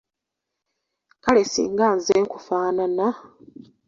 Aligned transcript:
Kale 1.23 1.41
singa 1.51 1.85
nze 1.95 2.13
nkufaanana. 2.23 3.05